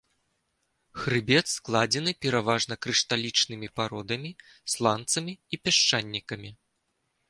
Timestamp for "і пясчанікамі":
5.53-6.49